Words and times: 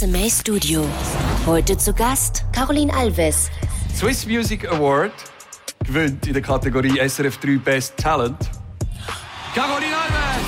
SMA 0.00 0.30
Studio. 0.30 0.82
Heute 1.44 1.76
zu 1.76 1.92
Gast 1.92 2.46
Caroline 2.54 2.90
Alves. 2.90 3.50
Swiss 3.94 4.24
Music 4.24 4.66
Award 4.72 5.12
gewinnt 5.84 6.26
in 6.26 6.32
der 6.32 6.40
Kategorie 6.40 6.98
SRF 7.06 7.36
3 7.36 7.58
Best 7.58 7.98
Talent. 7.98 8.38
Caroline 9.54 9.94
Alves! 9.94 10.40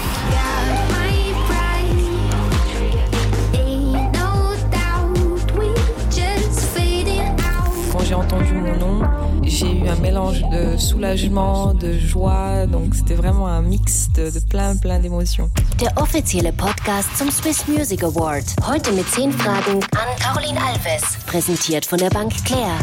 Quand 7.92 8.04
j'ai 8.06 8.14
entendu 8.14 8.54
mon 8.54 8.76
nom, 8.78 9.21
j'ai 9.44 9.66
eu 9.66 9.88
un 9.88 9.96
mélange 9.96 10.42
de 10.50 10.76
soulagement, 10.76 11.74
de 11.74 11.92
joie, 11.98 12.66
donc 12.66 12.94
c'était 12.94 13.14
vraiment 13.14 13.46
un 13.46 13.62
mix 13.62 14.08
de, 14.14 14.30
de 14.30 14.40
plein, 14.40 14.76
plein 14.76 14.98
d'émotions. 14.98 15.50
Der 15.78 15.90
offizielle 15.96 16.52
Podcast 16.52 17.08
zum 17.16 17.30
Swiss 17.30 17.66
Music 17.68 18.02
Award. 18.02 18.44
Heute 18.66 18.92
mit 18.92 19.06
10 19.10 19.32
Fragen 19.32 19.80
an 19.92 20.16
Caroline 20.18 20.58
Alves. 20.60 21.18
Präsentiert 21.26 21.84
von 21.86 21.98
der 21.98 22.10
Bank 22.10 22.32
Claire. 22.44 22.78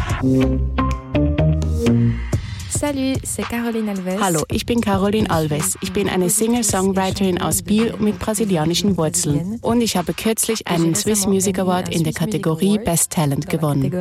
Salut, 2.79 3.17
c'est 3.23 3.43
Caroline 3.43 3.89
Alves. 3.89 4.21
Hallo, 4.21 4.43
ich 4.49 4.65
bin 4.65 4.79
Caroline 4.79 5.29
Alves. 5.29 5.77
Ich 5.81 5.91
bin 5.91 6.07
eine 6.07 6.29
Singer-Songwriterin 6.29 7.41
aus 7.41 7.61
Biel 7.61 7.93
mit 7.99 8.17
brasilianischen 8.19 8.95
Wurzeln. 8.95 9.59
Und 9.61 9.81
ich 9.81 9.97
habe 9.97 10.13
kürzlich 10.13 10.65
einen 10.65 10.95
Swiss 10.95 11.27
Music 11.27 11.59
Award 11.59 11.93
in 11.93 12.05
der 12.05 12.13
Kategorie 12.13 12.79
Best 12.79 13.11
Talent 13.11 13.49
gewonnen. 13.49 13.91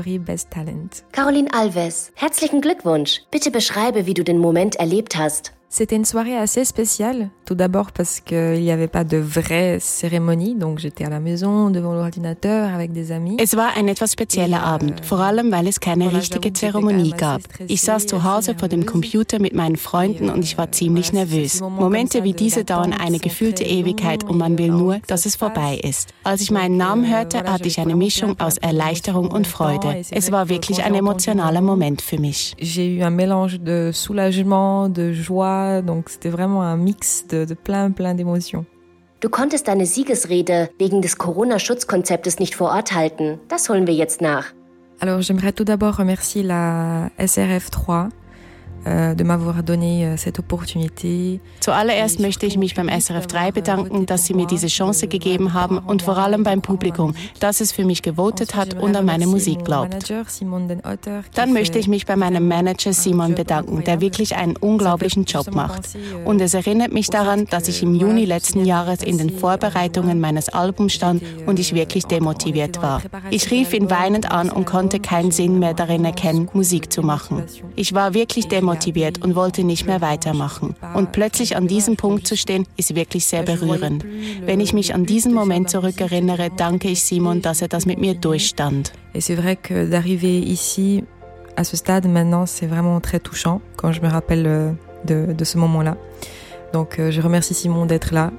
Caroline 1.11 1.53
Alves, 1.53 2.13
herzlichen 2.15 2.61
Glückwunsch. 2.61 3.23
Bitte 3.33 3.51
beschreibe, 3.51 4.07
wie 4.07 4.15
du 4.15 4.23
den 4.23 4.39
Moment 4.39 4.77
erlebt 4.77 5.17
hast. 5.17 5.55
C'était 5.71 5.97
une 5.97 6.07
soirée 6.07 6.35
assez 6.35 6.65
spéciale, 6.65 7.29
tout 7.45 7.55
d'abord 7.55 7.93
parce 7.93 8.21
qu'il 8.21 8.61
n'y 8.63 8.71
avait 8.71 8.89
pas 8.89 9.05
de 9.05 9.19
vraie 9.19 9.77
cérémonie, 9.81 10.55
donc 10.55 10.79
j'étais 10.79 11.05
à 11.05 11.11
la 11.11 11.21
maison 11.21 11.69
devant 11.69 11.93
l'ordinateur 11.93 12.73
avec 12.73 12.93
des 12.93 13.13
amis. 13.13 13.37
Es 13.39 13.55
war 13.55 13.77
ein 13.77 13.87
etwas 13.87 14.12
spezieller 14.12 14.62
Abend, 14.62 15.05
vor 15.05 15.21
allem 15.21 15.53
weil 15.53 15.69
es 15.69 15.79
keine 15.79 16.11
richtige 16.11 16.55
Zeremonie 16.55 17.11
gab. 17.11 17.42
Ich 17.69 17.83
saß 17.83 18.07
zu 18.07 18.25
Hause 18.25 18.55
vor 18.59 18.69
dem 18.69 18.87
Computer 18.87 19.39
mit 19.39 19.55
meinen 19.55 19.77
Freunden 19.77 20.31
und 20.31 20.42
ich 20.42 20.57
war 20.57 20.73
ziemlich 20.73 21.12
nervös. 21.12 21.61
Momente 21.61 22.25
wie 22.25 22.33
diese 22.33 22.64
dauern 22.64 22.95
eine 22.95 23.19
gefühlte 23.19 23.64
Ewigkeit 23.64 24.25
und 24.25 24.39
man 24.39 24.57
will 24.57 24.70
nur, 24.70 25.01
dass 25.07 25.27
es 25.27 25.37
vorbei 25.37 25.79
ist. 25.85 26.14
Als 26.25 26.41
ich 26.41 26.51
meinen 26.51 26.79
Namen 26.79 27.07
hörte, 27.07 27.41
hatte 27.41 27.69
ich 27.69 27.79
eine 27.79 27.95
Mischung 27.95 28.41
aus 28.41 28.57
Erleichterung 28.57 29.31
und 29.31 29.47
Freude. 29.47 30.03
Es 30.11 30.33
war 30.33 30.48
wirklich 30.48 30.83
ein 30.83 30.95
emotionaler 30.95 31.61
Moment 31.61 32.01
für 32.01 32.19
mich. 32.19 32.57
J'ai 32.59 32.98
eu 32.98 33.07
un 33.07 33.11
mélange 33.14 33.59
de 33.59 33.92
soulagement, 33.92 34.89
de 34.89 35.12
joie, 35.12 35.58
donc 35.83 36.09
c'était 36.09 36.31
vraiment 36.31 36.62
un 36.62 36.77
mix 36.77 37.27
de, 37.28 37.45
de 37.45 37.55
plein, 37.55 37.91
plein 37.91 38.14
d'émotions. 38.14 38.64
Du 39.20 39.28
konntest 39.28 39.67
deine 39.67 39.84
Siegesrede 39.84 40.70
wegen 40.78 41.01
des 41.01 41.17
Corona-Schutzkonzeptes 41.17 42.39
nicht 42.39 42.55
vor 42.55 42.70
Ort 42.70 42.92
halten. 42.92 43.41
Das 43.48 43.69
holen 43.69 43.86
wir 43.86 43.95
jetzt 43.95 44.20
nach. 44.20 44.55
Alors 45.01 45.23
j'aimerais 45.23 45.53
tout 45.53 45.64
d'abord 45.64 45.98
remercier 45.98 46.42
la 46.42 47.11
SRF 47.19 47.70
3 47.70 48.05
euh, 48.05 48.09
de 48.87 49.25
m'avoir 49.25 49.62
donné 49.62 50.05
euh, 50.05 50.17
cette 50.17 50.39
opportunité. 50.39 51.41
Zuallererst 51.61 52.21
möchte 52.21 52.47
ich 52.47 52.57
mich 52.57 52.75
beim 52.75 52.89
SRF 52.89 53.27
3 53.27 53.53
bedanken, 53.53 54.07
dass 54.07 54.27
Sie 54.27 54.35
mir 54.35 54.47
diese 54.47 54.69
Chance 54.69 55.09
gegeben 55.09 55.53
haben 55.53 55.79
und 55.79 56.03
vor 56.03 56.17
allem 56.17 56.45
beim 56.45 56.62
Publikum, 56.62 57.15
das 57.41 57.61
es 57.61 57.73
für 57.73 57.85
mich 57.85 58.03
gewotet 58.03 58.55
hat 58.55 58.75
und 58.75 58.97
an 58.97 59.05
meine 59.05 59.27
Musik 59.27 59.65
glaubt. 59.65 60.12
Dann 61.35 61.53
möchte 61.53 61.79
ich 61.79 61.89
mich 61.89 62.07
bei 62.07 62.17
meinem 62.17 62.47
Manager 62.48 62.93
Simon 62.93 63.35
bedanken, 63.35 63.83
der 63.85 64.01
wirklich 64.01 64.37
einen 64.37 64.57
unglaublichen 64.57 65.25
Job 65.25 65.55
macht. 65.55 65.89
Und 66.25 66.41
es 66.41 66.55
erinnert 66.55 66.92
mich 66.92 67.09
daran, 67.09 67.47
dass 67.47 67.69
ich 67.69 67.83
im 67.83 67.95
Juni 67.95 68.25
letzten 68.25 68.65
Jahres 68.65 69.03
in 69.03 69.19
den 69.19 69.31
Vorbereitungen 69.31 70.20
meines 70.20 70.48
Albums 70.48 70.95
stand 70.95 71.23
und 71.47 71.59
ich 71.59 71.75
wirklich 71.75 72.07
demotiviert 72.07 72.81
war. 72.81 73.03
Ich 73.31 73.51
rief 73.51 73.73
ihn 73.73 73.91
weinend 73.91 74.31
an 74.31 74.51
und 74.51 74.67
konnte 74.67 75.01
keinen 75.01 75.31
Sinn 75.31 75.59
mehr 75.59 75.75
darin 75.75 76.05
erkennen, 76.05 76.48
Musik 76.53 76.92
zu 76.92 77.03
machen. 77.03 77.42
Ich 77.75 77.95
war 77.95 78.15
wirklich 78.15 78.47
demotiviert 78.48 78.67
und 79.24 79.34
wollte 79.34 79.64
nicht 79.64 79.86
mehr 79.86 80.00
weitermachen. 80.00 80.74
Und 80.95 81.12
plötzlich 81.12 81.56
an 81.56 81.67
diesem 81.67 81.96
Punkt 81.96 82.27
zu 82.27 82.36
stehen, 82.36 82.67
ist 82.77 82.95
wirklich 82.95 83.27
sehr 83.27 83.42
berührend. 83.42 84.05
Wenn 84.45 84.61
ich 84.61 84.73
mich 84.73 84.95
an 84.95 85.05
diesen 85.05 85.33
Moment 85.34 85.70
zurückerinnere, 85.70 86.51
danke 86.56 86.89
ich 86.89 87.02
Simon, 87.02 87.42
dass 87.42 87.62
er 87.62 87.68
das 87.68 87.86
mit 87.86 87.98
mir 87.98 88.14
durchstand. 88.14 88.92
Et 89.14 89.20
c'est 89.20 89.36
vrai 89.36 89.57
que 89.57 89.86
d'arriver 89.86 90.39
ici, 90.39 91.05
à 91.57 91.64
ce 91.64 91.77
stade 91.77 92.07
maintenant, 92.07 92.46
c'est 92.46 92.67
vraiment 92.67 93.01
très 93.01 93.20
touchant 93.20 93.61
quand 93.77 93.92
je 93.92 94.01
me 94.01 94.08
rappelle 94.08 94.46
euh, 94.46 94.73
de, 95.05 95.33
de 95.33 95.45
ce 95.45 95.58
moment-là. 95.58 95.96
Donc 96.73 96.98
euh, 96.98 97.11
je 97.11 97.20
remercie 97.20 97.55
Simon 97.55 97.86
d'être 97.86 98.12
là 98.12 98.30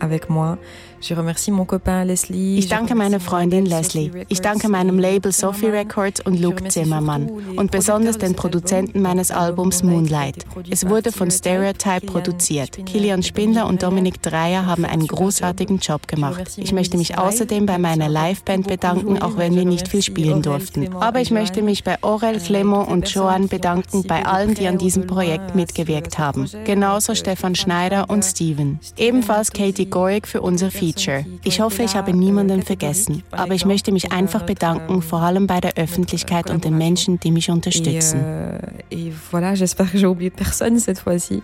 avec 0.00 0.30
moi. 0.30 0.58
Ich 1.00 2.68
danke 2.68 2.94
meiner 2.94 3.20
Freundin 3.20 3.66
Leslie. 3.66 4.10
Ich 4.28 4.40
danke 4.40 4.68
meinem 4.68 4.98
Label 4.98 5.30
Sophie 5.32 5.66
Records 5.66 6.20
und 6.20 6.40
Luke 6.40 6.66
Zimmermann 6.68 7.30
und 7.56 7.70
besonders 7.70 8.18
den 8.18 8.34
Produzenten 8.34 9.00
meines 9.00 9.30
Albums 9.30 9.82
Moonlight. 9.82 10.44
Es 10.68 10.88
wurde 10.88 11.12
von 11.12 11.30
Stereotype 11.30 12.06
produziert. 12.06 12.84
Kilian 12.84 13.22
Spindler 13.22 13.66
und 13.66 13.82
Dominik 13.82 14.22
Dreier 14.22 14.66
haben 14.66 14.84
einen 14.84 15.06
großartigen 15.06 15.78
Job 15.78 16.08
gemacht. 16.08 16.52
Ich 16.56 16.72
möchte 16.72 16.96
mich 16.96 17.16
außerdem 17.16 17.66
bei 17.66 17.78
meiner 17.78 18.08
Liveband 18.08 18.66
bedanken, 18.66 19.22
auch 19.22 19.36
wenn 19.36 19.54
wir 19.54 19.64
nicht 19.64 19.88
viel 19.88 20.02
spielen 20.02 20.42
durften. 20.42 20.92
Aber 20.94 21.20
ich 21.20 21.30
möchte 21.30 21.62
mich 21.62 21.84
bei 21.84 22.02
Aurel, 22.02 22.40
Clement 22.40 22.88
und 22.88 23.08
Joan 23.08 23.48
bedanken, 23.48 24.04
bei 24.04 24.26
allen, 24.26 24.54
die 24.54 24.66
an 24.66 24.78
diesem 24.78 25.06
Projekt 25.06 25.54
mitgewirkt 25.54 26.18
haben. 26.18 26.48
Genauso 26.64 27.14
Stefan 27.14 27.54
Schneider 27.54 28.10
und 28.10 28.24
Steven. 28.24 28.80
Ebenfalls 28.96 29.52
Katie 29.52 29.86
Gorig 29.86 30.26
für 30.26 30.40
unser 30.40 30.70
Feature. 30.92 31.24
Ich 31.44 31.60
hoffe, 31.60 31.82
ich 31.82 31.94
habe 31.94 32.12
niemanden 32.12 32.62
vergessen, 32.62 33.22
aber 33.30 33.54
ich 33.54 33.64
möchte 33.64 33.92
mich 33.92 34.12
einfach 34.12 34.42
bedanken, 34.44 35.02
vor 35.02 35.20
allem 35.20 35.46
bei 35.46 35.60
der 35.60 35.74
Öffentlichkeit 35.76 36.50
und 36.50 36.64
den 36.64 36.76
Menschen, 36.76 37.18
die 37.20 37.30
mich 37.30 37.50
unterstützen. 37.50 38.20
euh, 38.24 38.58
et 38.90 39.12
voilà, 39.32 39.54
j'espère 39.54 39.90
que 39.90 39.98
j'ai 39.98 40.06
oublié 40.06 40.30
personne 40.30 40.78
cette 40.78 40.98
fois-ci. 41.00 41.42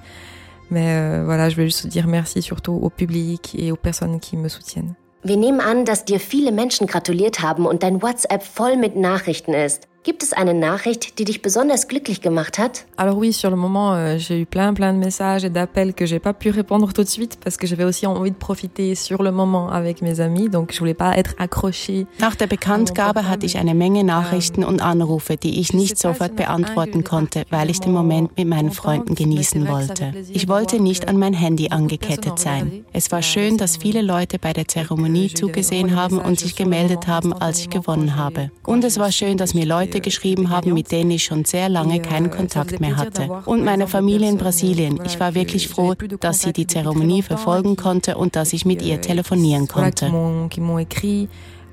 Mais 0.71 0.87
euh, 0.87 1.25
voilà, 1.25 1.51
je 1.51 1.57
vais 1.57 1.65
juste 1.65 1.87
dire 1.87 2.07
merci 2.07 2.43
surtout 2.43 2.73
au 2.73 2.91
public 2.91 3.55
et 3.59 3.71
aux 3.71 3.77
personnes 3.77 4.19
qui 4.21 4.37
me 4.37 4.49
soutiennent. 4.49 4.95
Wir 5.23 5.39
nehmen 5.39 5.61
an, 5.61 5.85
dass 5.85 6.05
dir 6.05 6.21
viele 6.21 6.53
Menschen 6.53 6.87
gratuliert 6.87 7.41
haben 7.41 7.65
und 7.67 7.83
dein 7.83 8.03
WhatsApp 8.03 8.43
voll 8.43 8.77
mit 8.77 8.95
Nachrichten 8.95 9.55
ist. 9.55 9.89
Gibt 10.05 10.23
es 10.23 10.35
eine 10.35 10.53
Nachricht, 10.53 11.19
die 11.19 11.25
dich 11.25 11.41
besonders 11.41 11.89
glücklich 11.89 12.21
gemacht 12.21 12.59
hat? 12.59 12.85
Alors 12.99 13.17
oui, 13.17 13.33
sur 13.33 13.49
le 13.49 13.57
moment, 13.57 13.95
euh, 13.95 14.19
j'ai 14.19 14.39
eu 14.39 14.45
plein 14.45 14.75
plein 14.75 14.93
de 14.93 14.99
messages 14.99 15.47
et 15.47 15.49
d'appels 15.49 15.95
que 15.95 16.05
j'ai 16.05 16.19
pas 16.19 16.35
pu 16.35 16.51
répondre 16.51 16.93
tout 16.93 17.03
de 17.03 17.09
suite 17.09 17.39
parce 17.43 17.57
que 17.57 17.67
j'avais 17.67 17.85
aussi 17.85 18.07
envie 18.07 18.31
de 18.31 18.37
profiter 18.37 18.97
sur 18.97 19.23
le 19.23 19.33
moment 19.33 19.71
avec 19.71 20.03
mes 20.03 20.21
amis, 20.21 20.51
donc 20.51 20.73
je 20.75 20.79
voulais 20.79 20.93
pas 20.93 21.17
être 21.17 21.35
accrochée. 21.39 22.07
Nach 22.21 22.37
der 22.37 22.49
Bekanntgabe 22.49 23.27
hatte 23.27 23.47
ich 23.47 23.57
eine 23.57 23.75
Menge 23.75 24.05
Nachrichten 24.05 24.63
und 24.63 24.83
Anrufe, 24.83 25.39
die 25.39 25.59
ich 25.59 25.73
nicht 25.73 25.97
sofort 25.97 26.37
beantworten 26.37 27.03
konnte, 27.03 27.45
weil 27.49 27.71
ich 27.71 27.81
den 27.81 27.93
Moment 27.95 28.37
mit 28.37 28.47
meinen 28.47 28.73
Freunden 28.73 29.15
genießen 29.15 29.67
wollte. 29.67 30.13
Ich 30.35 30.49
wollte 30.49 30.83
nicht 30.83 31.09
an 31.09 31.17
mein 31.17 31.33
Handy 31.33 31.69
angekettet 31.71 32.39
sein. 32.39 32.85
Es 32.93 33.11
war 33.11 33.23
schön, 33.23 33.57
dass 33.57 33.79
viele 33.79 34.03
Leute 34.03 34.39
bei 34.39 34.53
der 34.53 34.69
Zeremonie 34.69 35.33
zugesehen 35.33 35.97
haben 35.97 36.19
und 36.19 36.39
sich 36.39 36.57
gemeldet 36.57 37.07
haben, 37.07 37.33
als 37.33 37.61
ich 37.61 37.71
gewonnen 37.71 38.17
habe. 38.17 38.51
Und 38.67 38.85
es 38.85 38.99
war 38.99 39.11
schön, 39.11 39.39
dass 39.39 39.55
mir 39.55 39.65
Leute 39.65 39.94
geschrieben 40.01 40.51
haben, 40.51 40.75
mit 40.75 40.91
denen 40.93 41.11
ich 41.11 41.25
schon 41.25 41.45
sehr 41.45 41.69
lange 41.69 42.01
keinen 42.01 42.31
Kontakt 42.31 42.81
mehr 42.81 42.97
hatte. 42.97 43.29
Und 43.45 43.65
meine 43.65 43.87
Familie 43.87 44.29
in 44.29 44.37
Brasilien. 44.37 44.99
Ich 45.05 45.21
war 45.21 45.35
wirklich 45.35 45.69
froh, 45.69 45.95
dass 46.21 46.41
sie 46.43 46.53
die 46.53 46.67
Zeremonie 46.67 47.23
verfolgen 47.23 47.77
konnte 47.77 48.17
und 48.17 48.37
dass 48.37 48.53
ich 48.53 48.65
mit 48.65 48.83
ihr 48.83 49.01
telefonieren 49.01 49.69
konnte. 49.69 50.11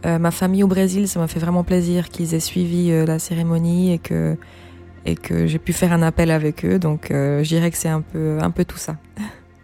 Euh, 0.03 0.17
ma 0.17 0.31
famille 0.31 0.63
au 0.63 0.67
Brésil, 0.67 1.07
ça 1.07 1.19
m'a 1.19 1.27
fait 1.27 1.39
vraiment 1.39 1.63
plaisir 1.63 2.09
qu'ils 2.09 2.33
aient 2.33 2.39
suivi 2.39 2.91
euh, 2.91 3.05
la 3.05 3.19
cérémonie 3.19 3.93
et 3.93 3.99
que 3.99 4.35
et 5.05 5.15
que 5.15 5.47
j'ai 5.47 5.57
pu 5.57 5.73
faire 5.73 5.93
un 5.93 6.01
appel 6.01 6.31
avec 6.31 6.65
eux. 6.65 6.79
Donc 6.79 7.11
euh, 7.11 7.43
je 7.43 7.49
dirais 7.49 7.69
que 7.69 7.77
c'est 7.77 7.89
un 7.89 8.01
peu 8.01 8.39
un 8.41 8.51
peu 8.51 8.65
tout 8.65 8.77
ça. 8.77 8.97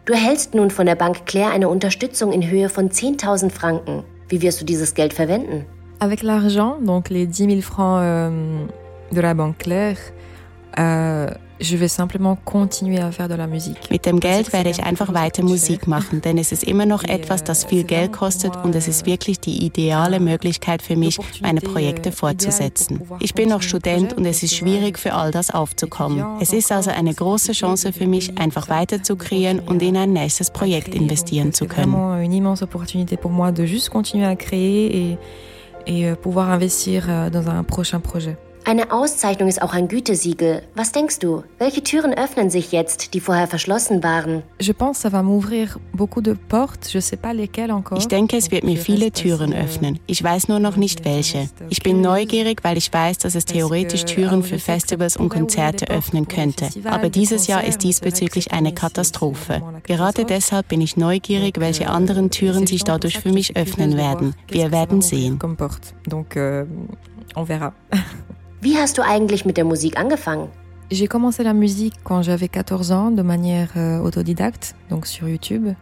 Du 0.05 0.13
erhältst 0.13 0.53
nun 0.53 0.69
von 0.69 0.85
der 0.85 0.95
Bank 0.95 1.25
Claire 1.25 1.51
eine 1.51 1.67
Unterstützung 1.67 2.31
in 2.31 2.41
Höhe 2.41 2.69
von 2.69 2.89
10.000 2.89 3.49
Franken. 3.49 4.03
Wie 4.29 4.41
wirst 4.41 4.61
du 4.61 4.65
dieses 4.65 4.93
Geld 4.93 5.13
verwenden? 5.13 5.65
Avec 5.99 6.21
l'argent, 6.21 6.77
donc 6.79 7.09
les 7.09 7.25
10 7.25 7.49
000 7.49 7.61
francs 7.61 7.99
euh, 8.03 8.65
de 9.11 9.19
la 9.19 9.33
banque 9.33 9.57
Claire, 9.57 9.97
euh, 10.77 11.27
je 11.59 11.75
vais 11.75 11.87
simplement 11.87 12.37
continuer 12.45 12.99
à 12.99 13.11
faire 13.11 13.27
de 13.27 13.33
la 13.33 13.47
musique. 13.47 13.89
Mit 13.89 14.05
dem 14.05 14.19
Geld 14.19 14.53
werde 14.53 14.69
ich 14.69 14.83
einfach 14.83 15.11
weiter 15.13 15.41
Musik 15.41 15.87
machen, 15.87 16.21
denn 16.21 16.37
es 16.37 16.51
ist 16.51 16.63
immer 16.63 16.85
noch 16.85 17.03
etwas, 17.07 17.43
das 17.43 17.65
viel 17.65 17.83
Geld 17.83 18.11
kostet 18.11 18.55
und 18.63 18.75
es 18.75 18.87
ist 18.87 19.07
wirklich 19.07 19.39
die 19.39 19.65
ideale 19.65 20.19
Möglichkeit 20.19 20.83
für 20.83 20.95
mich, 20.95 21.17
meine 21.41 21.61
Projekte 21.61 22.11
fortzusetzen. 22.11 23.01
Ich 23.19 23.33
bin 23.33 23.49
noch 23.49 23.63
Student 23.63 24.13
und 24.13 24.25
es 24.25 24.43
ist 24.43 24.55
schwierig, 24.55 24.99
für 24.99 25.13
all 25.13 25.31
das 25.31 25.49
aufzukommen. 25.49 26.23
Es 26.39 26.53
ist 26.53 26.71
also 26.71 26.91
eine 26.91 27.13
große 27.15 27.53
Chance 27.53 27.91
für 27.91 28.05
mich, 28.05 28.37
einfach 28.37 28.69
weiter 28.69 29.01
zu 29.01 29.15
kreieren 29.15 29.59
und 29.59 29.81
in 29.81 29.97
ein 29.97 30.13
nächstes 30.13 30.51
Projekt 30.51 30.93
investieren 30.93 31.53
zu 31.53 31.65
können. 31.65 31.91
vraiment 31.91 32.23
une 32.23 32.33
immense 32.33 32.63
opportunité 32.63 33.17
pour 33.17 33.31
moi 33.31 33.51
de 33.51 33.65
juste 33.65 33.89
continuer 33.89 34.27
à 34.27 34.35
créer 34.35 34.95
et, 34.95 35.17
et 35.87 36.09
euh, 36.09 36.15
pouvoir 36.15 36.51
investir 36.51 37.05
euh, 37.09 37.29
dans 37.29 37.49
un 37.49 37.63
prochain 37.63 37.99
projet. 37.99 38.37
Eine 38.67 38.91
Auszeichnung 38.91 39.47
ist 39.47 39.61
auch 39.61 39.71
ein 39.71 39.87
Gütesiegel. 39.87 40.61
Was 40.75 40.91
denkst 40.91 41.19
du? 41.19 41.41
Welche 41.57 41.83
Türen 41.83 42.13
öffnen 42.13 42.49
sich 42.49 42.73
jetzt, 42.73 43.13
die 43.13 43.21
vorher 43.21 43.47
verschlossen 43.47 44.03
waren? 44.03 44.43
Ich 44.59 44.75
denke, 48.09 48.35
es 48.35 48.51
wird 48.51 48.65
mir 48.65 48.75
viele 48.75 49.13
Türen 49.13 49.53
öffnen. 49.53 49.99
Ich 50.05 50.21
weiß 50.21 50.49
nur 50.49 50.59
noch 50.59 50.75
nicht 50.75 51.05
welche. 51.05 51.49
Ich 51.69 51.81
bin 51.81 52.01
neugierig, 52.01 52.65
weil 52.65 52.75
ich 52.75 52.91
weiß, 52.91 53.19
dass 53.19 53.35
es 53.35 53.45
theoretisch 53.45 54.03
Türen 54.03 54.43
für 54.43 54.59
Festivals 54.59 55.15
und 55.15 55.29
Konzerte 55.29 55.89
öffnen 55.89 56.27
könnte. 56.27 56.67
Aber 56.83 57.07
dieses 57.07 57.47
Jahr 57.47 57.63
ist 57.63 57.83
diesbezüglich 57.83 58.51
eine 58.51 58.73
Katastrophe. 58.73 59.61
Gerade 59.83 60.25
deshalb 60.25 60.67
bin 60.67 60.81
ich 60.81 60.97
neugierig, 60.97 61.61
welche 61.61 61.87
anderen 61.87 62.31
Türen 62.31 62.67
sich 62.67 62.83
dadurch 62.83 63.19
für 63.19 63.31
mich 63.31 63.55
öffnen 63.55 63.95
werden. 63.95 64.35
Wir 64.49 64.73
werden 64.73 65.01
sehen. 65.01 65.39
Euh. 68.59 68.63
Wie 68.63 68.77
hast 68.77 68.97
du 68.97 69.01
eigentlich 69.01 69.45
mit 69.45 69.57
der 69.57 69.65
Musik 69.65 69.97
angefangen? 69.97 70.49
J'ai 70.89 71.07
commencé 71.07 71.43
la 71.43 71.53
musique 71.53 71.95
quand 72.05 72.21
j'avais 72.21 72.47
14 72.47 72.91
ans 72.91 73.11
de 73.11 73.21
manière 73.21 73.69
euh, 73.75 73.99
autodidacte, 73.99 74.73
donc 74.89 75.05
sur 75.05 75.27
YouTube. 75.27 75.73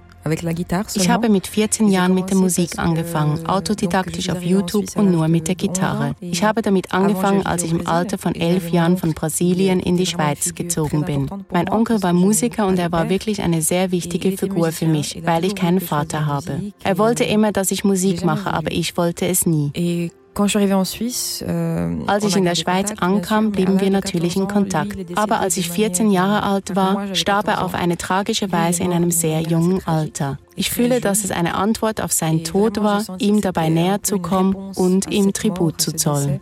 Ich 0.95 1.10
habe 1.10 1.30
mit 1.30 1.45
14 1.45 1.88
Jahren 1.88 2.16
mit 2.16 2.31
der 2.31 2.38
Musik 2.38 2.80
angefangen, 2.80 3.45
autodidaktisch 3.45 4.31
auf 4.31 4.42
YouTube 4.42 4.86
und 4.95 5.12
nur 5.12 5.27
mit 5.27 5.48
der 5.48 5.54
Gitarre. 5.54 6.16
Ich 6.19 6.44
habe 6.44 6.63
damit 6.63 6.94
angefangen, 6.94 7.45
als 7.45 7.62
ich 7.62 7.72
im 7.72 7.86
Alter 7.86 8.18
von 8.18 8.33
elf 8.33 8.69
Jahren 8.69 8.98
von 8.98 9.13
Brasilien 9.13 9.80
in 9.80 9.98
die 9.98 10.07
Schweiz 10.07 10.56
gezogen 10.56 11.04
bin. 11.04 11.30
Mein 11.51 11.69
Onkel 11.69 12.01
war 12.01 12.13
Musiker 12.13 12.66
und 12.66 12.80
er 12.80 12.92
war 12.92 13.10
wirklich 13.10 13.44
eine 13.44 13.62
sehr 13.62 13.92
wichtige 13.92 14.36
Figur 14.36 14.72
für 14.72 14.88
mich, 14.88 15.22
weil 15.24 15.45
ich 15.45 15.54
keinen 15.54 15.80
Vater 15.80 16.25
habe. 16.25 16.74
Er 16.83 16.98
wollte 16.98 17.24
immer, 17.24 17.51
dass 17.51 17.69
ich 17.69 17.83
Musik 17.83 18.25
mache, 18.25 18.51
aber 18.51 18.72
ich 18.72 18.98
wollte 18.98 19.27
es 19.27 19.45
nie. 19.45 20.12
Euh, 20.37 22.03
als 22.07 22.23
ich 22.25 22.35
in 22.35 22.43
der 22.43 22.55
Schweiz 22.55 22.93
ankam, 22.99 23.51
blieben 23.51 23.79
wir 23.79 23.89
natürlich 23.89 24.35
in 24.35 24.47
Kontakt. 24.47 24.97
Aber 25.15 25.39
als 25.39 25.57
ich 25.57 25.69
14 25.69 26.11
Jahre 26.11 26.43
alt 26.43 26.75
war, 26.75 27.15
starb 27.15 27.47
er 27.47 27.63
auf 27.63 27.73
eine 27.73 27.97
tragische 27.97 28.51
Weise 28.51 28.83
in 28.83 28.91
einem 28.91 29.11
sehr 29.11 29.41
jungen 29.41 29.81
Alter. 29.85 30.37
Ich 30.55 30.69
fühle, 30.69 31.01
dass 31.01 31.23
es 31.23 31.31
eine 31.31 31.55
Antwort 31.55 32.01
auf 32.01 32.11
seinen 32.11 32.43
Tod 32.43 32.81
war, 32.83 33.03
ihm 33.19 33.41
dabei 33.41 33.69
näher 33.69 34.03
zu 34.03 34.19
kommen 34.19 34.55
und 34.75 35.11
ihm 35.11 35.33
Tribut 35.33 35.81
zu 35.81 35.93
zollen. 35.93 36.41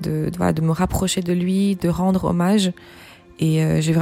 De, 0.00 0.30
de 0.30 0.64
me 0.64 0.78
rapprocher 0.78 1.22
de 1.22 1.34
lui, 1.34 1.74
de 1.74 1.90
rendre 1.90 2.28
hommage. 2.28 2.72
Euh, 3.40 3.78
ich 3.78 3.96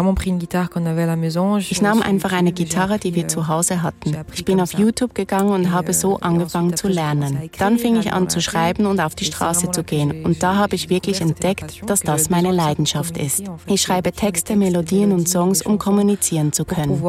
nahm 1.82 2.02
einfach 2.02 2.32
eine 2.32 2.52
Gitarre, 2.52 2.98
die 2.98 3.14
wir 3.14 3.24
euh, 3.24 3.28
zu 3.28 3.48
Hause 3.48 3.82
hatten. 3.82 4.16
Ich 4.32 4.44
bin 4.44 4.60
auf 4.60 4.72
YouTube 4.72 5.14
gegangen 5.14 5.50
und 5.50 5.72
habe 5.72 5.92
so 5.92 6.16
euh, 6.16 6.22
angefangen 6.22 6.76
zu 6.76 6.88
lernen. 6.88 7.50
Dann 7.58 7.78
fing 7.78 7.96
ich 7.96 8.12
an 8.12 8.28
zu 8.28 8.40
schreiben 8.40 8.86
und 8.86 9.00
auf 9.00 9.14
die 9.14 9.26
Straße 9.26 9.70
zu 9.70 9.84
gehen. 9.84 10.24
Und 10.24 10.42
da 10.42 10.56
habe 10.56 10.74
ich 10.74 10.88
wirklich 10.88 11.20
entdeckt, 11.20 11.82
dass 11.86 12.00
das 12.00 12.30
meine 12.30 12.50
Leidenschaft 12.50 13.18
ist. 13.18 13.44
Ich 13.66 13.82
schreibe 13.82 14.12
Texte, 14.12 14.56
Melodien 14.56 15.12
und 15.12 15.28
Songs, 15.28 15.62
um 15.62 15.78
kommunizieren 15.78 16.52
zu 16.52 16.64
können. 16.64 17.02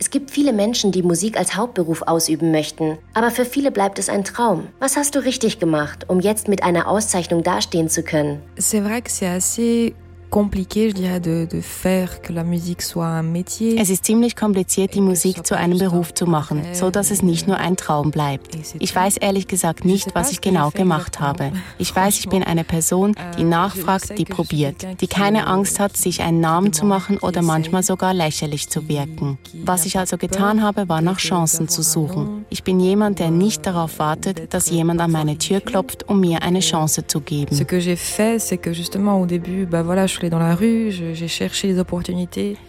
Es 0.00 0.10
gibt 0.10 0.30
viele 0.30 0.52
Menschen, 0.52 0.90
die 0.90 1.02
Musik 1.02 1.36
als 1.36 1.54
Hauptberuf 1.54 2.02
ausüben 2.02 2.50
möchten, 2.50 2.98
aber 3.14 3.30
für 3.30 3.44
viele 3.44 3.70
bleibt 3.70 3.98
es 3.98 4.08
ein 4.08 4.24
Traum. 4.24 4.68
Was 4.78 4.96
hast 4.96 5.14
du 5.14 5.18
richtig 5.18 5.58
gemacht, 5.58 6.06
um 6.08 6.20
jetzt 6.20 6.48
mit 6.48 6.62
einer 6.62 6.88
Auszeichnung 6.88 7.42
dastehen 7.42 7.88
zu 7.88 8.02
können? 8.02 8.40
C'est 8.56 8.80
vrai 8.80 9.02
que 9.02 9.10
c'est 9.10 9.28
assez 9.28 9.94
compliqué, 10.30 10.88
je 10.88 10.94
dirais, 10.94 11.20
de, 11.20 11.46
de 11.50 11.60
faire 11.60 12.20
que 12.22 12.32
la 12.32 12.44
musique 12.44 12.82
soit 12.82 13.06
un 13.06 13.22
métier. 13.22 13.78
Es 13.78 13.90
ist 13.90 14.04
ziemlich 14.04 14.36
kompliziert, 14.36 14.94
die 14.94 15.00
Musik 15.00 15.46
zu 15.46 15.56
einem 15.56 15.78
Beruf 15.78 16.14
zu 16.14 16.26
machen, 16.26 16.62
so 16.72 16.90
dass 16.90 17.10
es 17.10 17.22
nicht 17.22 17.46
nur 17.46 17.56
ein 17.56 17.76
Traum 17.76 18.10
bleibt. 18.10 18.56
Ich 18.78 18.94
weiß 18.94 19.16
ehrlich 19.18 19.48
gesagt 19.48 19.84
nicht, 19.84 20.14
was 20.14 20.30
ich 20.30 20.40
genau 20.40 20.70
gemacht 20.70 21.20
habe. 21.20 21.52
Ich 21.78 21.94
weiß, 21.96 22.18
ich 22.18 22.28
bin 22.28 22.42
eine 22.42 22.64
Person, 22.64 23.14
die 23.38 23.44
nachfragt, 23.44 24.18
die 24.18 24.24
probiert, 24.24 24.86
die 25.00 25.06
keine 25.06 25.46
Angst 25.46 25.80
hat, 25.80 25.96
sich 25.96 26.22
einen 26.22 26.40
Namen 26.40 26.72
zu 26.72 26.84
machen 26.84 27.18
oder 27.18 27.42
manchmal 27.42 27.82
sogar 27.82 28.14
lächerlich 28.14 28.68
zu 28.68 28.88
wirken. 28.88 29.38
Was 29.64 29.86
ich 29.86 29.98
also 29.98 30.16
getan 30.16 30.62
habe, 30.62 30.88
war 30.88 31.00
nach 31.00 31.18
Chancen 31.18 31.68
zu 31.68 31.82
suchen. 31.82 32.37
Ich 32.50 32.64
bin 32.64 32.80
jemand, 32.80 33.18
der 33.18 33.30
nicht 33.30 33.66
darauf 33.66 33.98
wartet, 33.98 34.54
dass 34.54 34.70
jemand 34.70 35.02
an 35.02 35.10
meine 35.10 35.36
Tür 35.36 35.60
klopft, 35.60 36.08
um 36.08 36.20
mir 36.20 36.42
eine 36.42 36.60
Chance 36.60 37.06
zu 37.06 37.20
geben. 37.20 37.54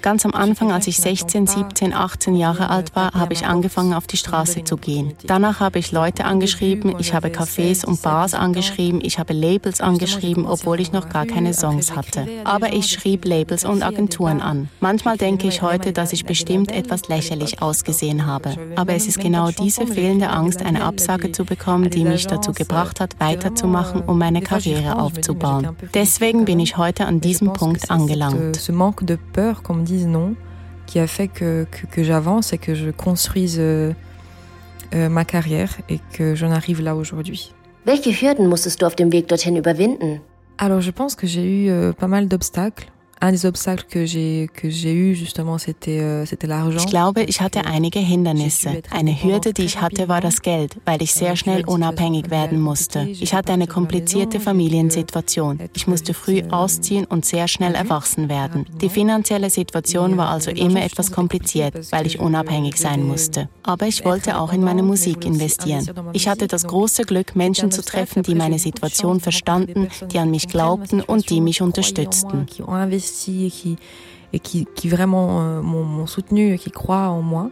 Ganz 0.02 0.26
am 0.26 0.34
Anfang, 0.34 0.74
als 0.74 0.88
ich 0.88 0.98
16, 0.98 1.48
17, 1.48 1.94
18 1.94 2.36
Jahre 2.36 2.70
alt 2.70 2.94
war, 2.94 3.14
habe 3.14 3.34
ich 3.34 3.46
angefangen, 3.46 3.94
auf 3.94 4.06
die 4.06 4.18
Straße 4.18 4.66
zu 4.66 4.76
gehen. 4.76 5.14
Danach 5.26 5.62
habe 5.62 5.80
ich 5.80 5.94
Leute 5.94 6.26
angeschrieben, 6.26 6.96
ich 7.00 7.14
habe 7.14 7.30
Cafés 7.30 7.86
und 7.86 8.02
Bars 8.02 8.34
angeschrieben, 8.34 9.00
ich 9.02 9.18
habe 9.18 9.32
Labels 9.32 9.80
angeschrieben, 9.80 10.46
obwohl 10.46 10.82
ich 10.82 10.92
noch 10.92 11.08
gar 11.08 11.26
keine 11.26 11.54
Songs 11.54 11.96
hatte. 11.96 12.28
Aber 12.44 12.74
ich 12.74 12.92
schrieb 12.92 13.24
Labels 13.24 13.64
und 13.64 13.82
Agenturen 13.82 14.42
an. 14.42 14.68
Manchmal 14.82 15.18
denke 15.18 15.48
ich 15.48 15.62
heute, 15.62 15.94
dass 15.94 16.12
ich 16.12 16.26
bestimmt 16.26 16.74
etwas 16.74 17.08
lächerlich 17.08 17.62
ausgesehen 17.62 18.26
habe. 18.26 18.56
Aber 18.76 18.94
es 18.94 19.08
ist 19.08 19.20
genau 19.20 19.52
diese 19.52 19.69
fehlende 19.72 20.30
Angst, 20.30 20.62
eine 20.64 20.84
Absage 20.84 21.32
zu 21.32 21.46
bekommen, 21.46 21.90
die 21.90 22.04
mich 22.04 22.28
dazu 22.28 22.52
gebracht 22.52 23.00
hat, 23.00 23.20
weiterzumachen, 23.20 24.02
um 24.02 24.18
meine 24.18 24.42
Karriere 24.42 25.00
aufzubauen. 25.00 25.68
Deswegen 25.94 26.46
bin 26.46 26.60
ich 26.60 26.78
heute 26.78 27.06
an 27.06 27.22
diesem 27.22 27.54
Punkt 27.54 27.90
angelangt. 27.90 28.56
Ce 28.56 28.72
manque 28.72 29.06
de 29.06 29.18
peur, 29.34 29.64
qu'on 29.64 29.76
me 29.76 29.84
dise 29.84 30.08
non, 30.08 30.36
qui 30.86 31.00
a 31.00 31.08
fait 31.08 31.28
que, 31.28 31.66
que, 31.70 31.86
que 31.86 32.04
j'avance 32.04 32.54
et 32.54 32.58
que 32.58 32.74
je 32.76 32.90
construise 32.90 33.58
euh, 33.60 33.94
euh, 34.96 35.10
ma 35.10 35.26
carrière 35.26 35.78
et 35.88 36.00
que 36.14 36.36
j'en 36.36 36.52
arrive 36.52 36.82
là 36.82 36.96
aujourd'hui. 36.96 37.54
Welche 37.86 38.22
Hürden 38.22 38.48
musstest 38.48 38.82
du 38.82 38.86
auf 38.86 38.96
dem 38.96 39.12
Weg 39.12 39.28
dorthin 39.28 39.56
überwinden? 39.56 40.22
Alors, 40.58 40.82
je 40.82 40.92
pense 40.92 41.16
que 41.16 41.26
j'ai 41.26 41.66
eu 41.66 41.70
euh, 41.70 41.94
pas 41.94 42.08
mal 42.08 42.28
d'obstacles. 42.28 42.88
Un 43.22 43.32
des 43.32 43.44
obstacles 43.44 43.84
que 43.90 44.06
j'ai 44.06 44.50
que 44.54 44.70
j'ai 44.70 44.94
eu 44.94 45.14
justement 45.14 45.58
c'était 45.58 46.00
euh, 46.00 46.26
c'était 46.26 46.48
l'argent. 46.48 46.78
Ich 46.80 46.86
glaube, 46.86 47.22
ich 47.24 47.42
hatte 47.42 47.60
einige 47.66 48.00
Hindernisse. 48.00 48.70
Eine 48.92 49.12
Hürde, 49.12 49.52
die 49.54 49.64
ich 49.64 49.82
hatte, 49.82 50.08
war 50.08 50.22
das 50.22 50.42
Geld, 50.42 50.78
weil 50.86 51.02
ich 51.02 51.14
sehr 51.14 51.36
schnell 51.36 51.66
unabhängig 51.66 52.30
werden 52.30 52.62
musste. 52.62 53.06
Ich 53.10 53.34
hatte 53.34 53.52
eine 53.52 53.68
komplizierte 53.68 54.40
Familiensituation. 54.40 55.60
Ich 55.76 55.86
musste 55.86 56.14
früh 56.14 56.44
ausziehen 56.50 57.04
und 57.04 57.26
sehr 57.26 57.50
schnell 57.50 57.76
erwachsen 57.76 58.30
werden. 58.30 58.66
Die 58.82 58.88
finanzielle 58.88 59.50
Situation 59.50 60.16
war 60.16 60.30
also 60.30 60.52
immer 60.52 60.82
etwas 60.82 61.12
kompliziert, 61.12 61.92
weil 61.92 62.08
ich 62.08 62.22
unabhängig 62.22 62.78
sein 62.78 63.06
musste. 63.06 63.50
Aber 63.64 63.86
ich 63.86 64.06
wollte 64.06 64.40
auch 64.40 64.54
in 64.54 64.64
meine 64.64 64.82
Musik 64.82 65.26
investieren. 65.26 65.90
Ich 66.14 66.30
hatte 66.30 66.48
das 66.48 66.66
große 66.66 67.04
Glück, 67.04 67.36
Menschen 67.36 67.70
zu 67.70 67.84
treffen, 67.84 68.24
die 68.24 68.36
meine 68.36 68.60
Situation 68.60 69.20
verstanden, 69.20 69.90
die 70.10 70.20
an 70.20 70.32
mich 70.32 70.48
glaubten 70.48 71.02
und 71.02 71.30
die 71.30 71.42
mich 71.42 71.62
unterstützten 71.62 72.48
et 73.46 73.50
qui, 73.50 73.78
et 74.34 74.40
qui, 74.40 74.90
vraiment 74.90 75.42
euh, 75.42 75.62
m'ont 75.62 76.06
soutenu, 76.08 76.58
qui 76.58 76.72
croient 76.72 77.10
en 77.10 77.22
moi. 77.22 77.50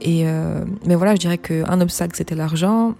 Et 0.00 0.26
euh, 0.26 0.64
mais 0.84 0.94
voilà, 0.94 1.14
je 1.14 1.20
dirais 1.20 1.38
qu'un 1.38 1.80
obstacle 1.80 2.16
c'était 2.16 2.34
l'argent, 2.34 2.94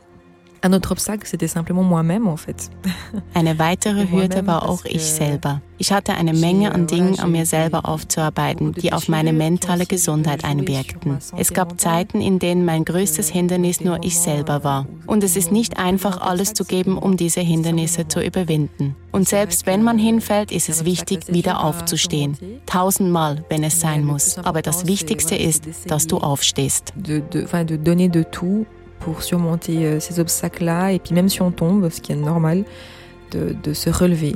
Un 0.64 0.72
autre 0.74 0.92
obstacle, 0.92 1.26
c'était 1.26 1.48
simplement 1.48 1.82
moi-même 1.82 2.28
en 2.28 2.36
fait. 2.36 2.70
Eine 3.34 3.58
weitere 3.58 4.08
Hürde 4.08 4.46
war 4.46 4.68
auch 4.68 4.84
ich 4.84 5.04
selber. 5.04 5.60
Ich 5.78 5.90
hatte 5.90 6.14
eine 6.14 6.32
Menge 6.32 6.72
an 6.72 6.86
Dingen 6.86 7.18
an 7.18 7.32
mir 7.32 7.44
selber 7.44 7.88
aufzuarbeiten, 7.88 8.70
die 8.70 8.92
auf 8.92 9.08
meine 9.08 9.32
mentale 9.32 9.84
Gesundheit 9.84 10.44
einwirkten. 10.44 11.18
Es 11.36 11.52
gab 11.52 11.80
Zeiten, 11.80 12.20
in 12.20 12.38
denen 12.38 12.64
mein 12.64 12.84
größtes 12.84 13.28
Hindernis 13.28 13.80
nur 13.80 13.98
ich 14.04 14.16
selber 14.20 14.62
war. 14.62 14.86
Und 15.08 15.24
es 15.24 15.34
ist 15.34 15.50
nicht 15.50 15.78
einfach, 15.78 16.20
alles 16.20 16.54
zu 16.54 16.64
geben, 16.64 16.96
um 16.96 17.16
diese 17.16 17.40
Hindernisse 17.40 18.06
zu 18.06 18.20
überwinden. 18.20 18.94
Und 19.10 19.28
selbst 19.28 19.66
wenn 19.66 19.82
man 19.82 19.98
hinfällt, 19.98 20.52
ist 20.52 20.68
es 20.68 20.84
wichtig, 20.84 21.26
wieder 21.26 21.64
aufzustehen. 21.64 22.36
Tausendmal, 22.66 23.44
wenn 23.48 23.64
es 23.64 23.80
sein 23.80 24.04
muss. 24.04 24.38
Aber 24.38 24.62
das 24.62 24.86
Wichtigste 24.86 25.34
ist, 25.34 25.64
dass 25.88 26.06
du 26.06 26.18
aufstehst. 26.18 26.92
De, 26.94 27.20
de, 27.20 27.64
de 27.64 27.78
donner 27.78 28.08
de 28.08 28.24
tout 28.30 28.66
pour 29.04 29.22
surmonter 29.22 29.86
euh, 29.86 30.00
ces 30.00 30.20
obstacles-là. 30.20 30.92
Et 30.92 30.98
puis 30.98 31.14
même 31.14 31.28
si 31.28 31.42
on 31.42 31.50
tombe, 31.50 31.88
ce 31.90 32.00
qui 32.00 32.12
est 32.12 32.16
normal, 32.16 32.64
de, 33.30 33.54
de 33.62 33.72
se 33.72 33.90
relever 33.90 34.34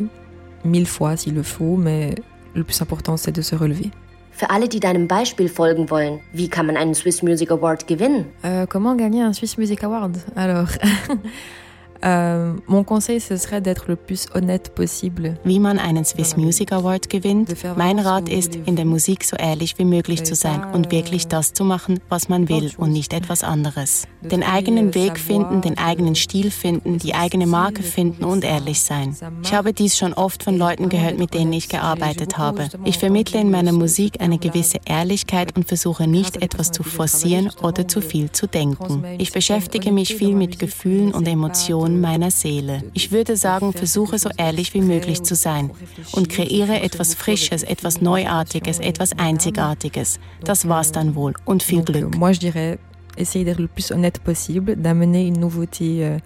mille 0.64 0.86
fois 0.86 1.16
s'il 1.16 1.34
le 1.34 1.42
faut, 1.42 1.76
mais 1.76 2.14
le 2.54 2.64
plus 2.64 2.80
important 2.82 3.16
c'est 3.16 3.32
de 3.32 3.42
se 3.42 3.54
relever. 3.54 3.90
Für 4.32 4.50
alle, 4.50 4.68
die 4.68 4.80
deinem 4.80 5.06
Beispiel 5.08 5.48
folgen 5.48 5.88
wollen, 5.88 6.20
wie 6.34 6.48
kann 6.48 6.66
man 6.66 6.76
einen 6.76 6.94
Swiss 6.94 7.22
Music 7.22 7.50
Award 7.50 7.86
gewinnen? 7.86 8.26
Euh, 8.44 8.66
comment 8.66 8.94
gagner 8.94 9.22
un 9.22 9.32
Swiss 9.32 9.56
Music 9.56 9.82
Award? 9.82 10.18
Alors, 10.34 10.68
Euh, 12.04 12.54
mon 12.66 12.84
conseil, 12.84 13.20
ce 13.20 13.36
serait 13.36 13.60
d'être 13.60 13.84
le 13.88 13.96
plus 13.96 14.26
honnête 14.34 14.74
possible. 14.74 15.34
Wie 15.44 15.58
man 15.58 15.78
einen 15.78 16.04
Swiss 16.04 16.36
Music 16.36 16.72
Award 16.72 17.08
gewinnt? 17.08 17.54
Mein 17.76 17.98
Rat 17.98 18.28
ist, 18.28 18.56
in 18.56 18.76
der 18.76 18.84
Musik 18.84 19.24
so 19.24 19.36
ehrlich 19.36 19.78
wie 19.78 19.84
möglich 19.84 20.24
zu 20.24 20.34
sein 20.34 20.62
und 20.72 20.90
wirklich 20.90 21.28
das 21.28 21.52
zu 21.52 21.64
machen, 21.64 22.00
was 22.08 22.28
man 22.28 22.48
will 22.48 22.72
und 22.76 22.92
nicht 22.92 23.12
etwas 23.12 23.42
anderes. 23.44 24.06
Den 24.22 24.42
eigenen 24.42 24.94
Weg 24.94 25.18
finden, 25.18 25.60
den 25.60 25.78
eigenen 25.78 26.14
Stil 26.14 26.50
finden, 26.50 26.98
die 26.98 27.14
eigene 27.14 27.46
Marke 27.46 27.82
finden 27.82 28.24
und 28.24 28.44
ehrlich 28.44 28.80
sein. 28.80 29.16
Ich 29.42 29.52
habe 29.52 29.72
dies 29.72 29.96
schon 29.96 30.12
oft 30.12 30.42
von 30.42 30.56
Leuten 30.56 30.88
gehört, 30.88 31.18
mit 31.18 31.34
denen 31.34 31.52
ich 31.52 31.68
gearbeitet 31.68 32.38
habe. 32.38 32.68
Ich 32.84 32.98
vermittle 32.98 33.40
in 33.40 33.50
meiner 33.50 33.72
Musik 33.72 34.20
eine 34.20 34.38
gewisse 34.38 34.78
Ehrlichkeit 34.84 35.56
und 35.56 35.68
versuche 35.68 36.06
nicht 36.06 36.42
etwas 36.42 36.72
zu 36.72 36.82
forcieren 36.82 37.50
oder 37.62 37.86
zu 37.88 38.00
viel 38.00 38.30
zu 38.32 38.46
denken. 38.46 39.04
Ich 39.18 39.32
beschäftige 39.32 39.92
mich 39.92 40.16
viel 40.16 40.34
mit 40.34 40.58
Gefühlen 40.58 41.12
und 41.12 41.26
Emotionen 41.26 41.85
meiner 41.88 42.30
Seele. 42.30 42.82
Ich 42.94 43.12
würde 43.12 43.36
sagen, 43.36 43.72
versuche 43.72 44.18
so 44.18 44.28
ehrlich 44.36 44.74
wie 44.74 44.80
möglich 44.80 45.22
zu 45.22 45.34
sein 45.34 45.70
und 46.12 46.28
kreiere 46.28 46.80
etwas 46.80 47.14
Frisches, 47.14 47.62
etwas 47.62 48.00
Neuartiges, 48.00 48.78
etwas 48.78 49.18
Einzigartiges. 49.18 50.18
Das 50.44 50.68
war's 50.68 50.92
dann 50.92 51.14
wohl 51.14 51.34
und 51.44 51.62
viel 51.62 51.82
Glück. 51.82 52.16
Moi, 52.16 52.32
je 52.32 52.40
dirais, 52.40 52.78
essayer 53.16 53.44
d'être 53.44 53.60
le 53.60 53.68
plus 53.68 53.90
honnête 53.90 54.18
possible, 54.18 54.76
d'amener 54.76 55.26
une 55.26 55.38
nouveauté, 55.38 56.04
euh, 56.04 56.18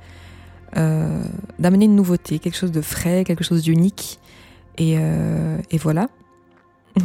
euh, 0.76 1.25
d'amener 1.59 1.85
une 1.87 1.97
nouveauté, 1.97 2.38
quelque 2.38 2.57
chose 2.57 2.73
de 2.73 2.83
frais, 2.83 3.25
quelque 3.25 3.45
chose 3.45 3.62
d'unique. 3.62 4.19
Et, 4.79 4.97
euh, 4.99 5.59
et 5.71 5.79
voilà. 5.79 6.09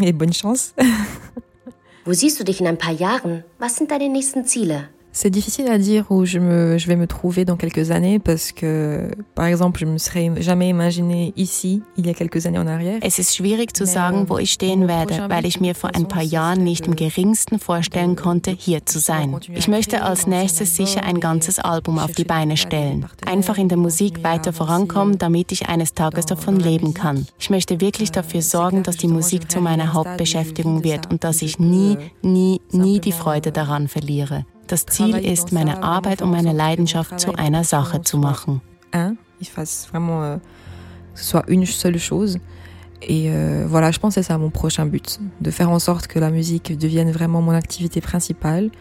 Et 0.01 0.13
bonne 0.13 0.33
chance. 0.33 0.74
Wo 2.05 2.13
siehst 2.13 2.39
du 2.39 2.43
dich 2.43 2.62
in 2.62 2.67
ein 2.67 2.77
paar 2.77 2.93
Jahren? 2.93 3.43
Was 3.59 3.77
sind 3.77 3.89
deine 3.89 4.09
nächsten 4.09 4.45
Ziele? 4.45 4.89
C'est 5.17 5.29
difficile 5.29 5.69
à 5.69 5.77
dire 5.77 6.03
où 6.10 6.25
je, 6.25 6.39
me, 6.39 6.77
je 6.77 6.88
vais 6.88 6.98
me 6.98 7.07
trouver 7.07 7.45
dans 7.45 7.55
quelques 7.55 7.89
années 7.89 8.19
parce 8.19 8.51
que, 8.51 9.10
par 9.34 9.45
exemple, 9.45 9.79
je 9.79 9.86
me 9.86 9.98
serais 9.98 10.29
jamais 10.41 10.67
imaginé 10.67 11.31
ici, 11.38 11.81
il 11.95 12.05
y 12.05 12.10
a 12.10 12.13
quelques 12.13 12.45
années 12.45 12.60
en 12.60 12.67
arrière. 12.67 13.00
Es 13.01 13.17
ist 13.17 13.34
schwierig 13.34 13.74
zu 13.74 13.86
sagen, 13.86 14.27
wo 14.27 14.38
ich 14.38 14.51
stehen 14.51 14.89
werde, 14.89 15.29
weil 15.29 15.45
ich 15.45 15.62
mir 15.62 15.74
vor 15.74 15.95
ein 15.95 16.10
paar 16.10 16.22
Jahren 16.22 16.65
nicht 16.65 16.86
im 16.86 16.98
geringsten 16.98 17.60
vorstellen 17.60 18.17
konnte, 18.17 18.51
hier 18.51 18.86
zu 18.86 19.00
sein. 19.00 19.34
Ich 19.53 19.69
möchte 19.69 20.03
als 20.03 20.27
nächstes 20.27 20.75
sicher 20.75 21.05
ein 21.05 21.22
ganzes 21.22 21.60
Album 21.60 21.98
auf 21.98 22.12
die 22.12 22.25
Beine 22.25 22.57
stellen. 22.57 23.05
Einfach 23.25 23.57
in 23.57 23.69
der 23.69 23.77
Musik 23.77 24.22
weiter 24.22 24.51
vorankommen, 24.51 25.17
damit 25.17 25.53
ich 25.53 25.69
eines 25.69 25.93
Tages 25.93 26.25
davon 26.25 26.60
leben 26.60 26.93
kann. 26.93 27.25
Ich 27.39 27.50
möchte 27.50 27.79
wirklich 27.79 28.12
dafür 28.12 28.41
sorgen, 28.41 28.84
dass 28.84 28.98
die 28.98 29.07
Musik 29.07 29.50
zu 29.50 29.62
meiner 29.62 29.93
Hauptbeschäftigung 29.93 30.84
wird 30.84 31.10
und 31.10 31.24
dass 31.24 31.41
ich 31.41 31.57
nie, 31.57 31.98
nie, 32.22 32.60
nie 32.72 33.00
die 33.00 33.13
Freude 33.13 33.53
daran 33.53 33.88
verliere. 33.88 34.45
Das 34.67 34.86
Ziel 34.86 35.15
ist, 35.15 35.51
meine 35.51 35.84
Arbeit 35.84 36.22
und 36.22 36.31
meine 36.31 36.53
Leidenschaft 36.53 37.19
zu 37.19 37.34
einer 37.36 37.63
Sache 37.63 38.01
zu 38.01 38.17
machen. 38.17 38.62
Ich 39.39 39.51
fasse 39.51 39.89
vraiment 39.89 40.24
euh, 40.24 40.38
soit 41.13 41.43
une 41.50 41.65
seule 41.65 42.00
chose. 42.00 42.39
Et 43.01 43.29
euh, 43.29 43.65
voilà, 43.67 43.91
je 43.91 44.00
pense 44.00 44.15
que 44.15 44.22
c'est 44.22 44.27
ça 44.27 44.38
mon 44.38 44.50
prochain 44.50 44.86
but, 44.86 45.19
de 45.41 45.51
faire 45.51 45.69
en 45.69 45.79
sorte 45.79 46.07
que 46.07 46.17
la 46.17 46.31
musique 46.31 46.77
devienne 46.77 47.12
vraiment 47.12 47.41
mon 47.41 47.51
activité 47.51 48.00
principale 48.01 48.72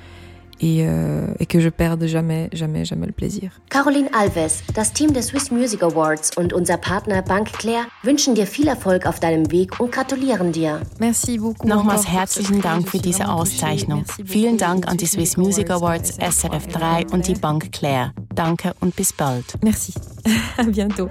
et, 0.60 0.86
euh, 0.86 1.34
et, 1.38 1.46
que 1.46 1.60
je 1.60 1.68
perde 1.68 2.06
jamais, 2.06 2.48
jamais, 2.52 2.84
jamais 2.84 3.06
le 3.06 3.12
plaisir. 3.12 3.50
Caroline 3.70 4.08
Alves, 4.12 4.62
das 4.74 4.92
Team 4.92 5.12
des 5.12 5.22
Swiss 5.22 5.50
Music 5.50 5.82
Awards 5.82 6.30
und 6.36 6.52
unser 6.52 6.76
Partner 6.76 7.22
Bank 7.22 7.52
Claire 7.52 7.86
wünschen 8.02 8.34
dir 8.34 8.46
viel 8.46 8.68
Erfolg 8.68 9.06
auf 9.06 9.20
deinem 9.20 9.50
Weg 9.50 9.80
und 9.80 9.92
gratulieren 9.92 10.52
dir. 10.52 10.80
Merci 10.98 11.38
beaucoup. 11.38 11.64
Nochmals 11.66 12.08
herzlichen 12.08 12.60
Dank 12.60 12.88
für 12.88 12.98
diese 12.98 13.28
Auszeichnung. 13.28 14.04
Vielen 14.24 14.58
Dank 14.58 14.86
an 14.88 14.96
die 14.96 15.06
Swiss 15.06 15.36
Music 15.36 15.70
Awards, 15.70 16.16
SRF 16.18 16.66
3 16.68 17.06
und 17.12 17.26
die 17.28 17.34
Bank 17.34 17.72
Claire. 17.72 18.12
Danke 18.34 18.74
und 18.80 18.96
bis 18.96 19.12
bald. 19.12 19.44
Merci. 19.62 19.92
à 20.56 20.62
bientôt. 20.64 21.10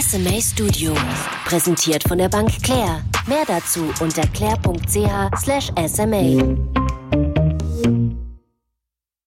SMA 0.00 0.40
Studio, 0.40 0.94
präsentiert 1.46 2.02
von 2.06 2.18
der 2.18 2.28
Bank 2.28 2.50
Claire. 2.62 3.02
Mehr 3.26 3.44
dazu 3.46 3.84
unter 4.00 4.26
claire.ch/sma. 4.28 4.84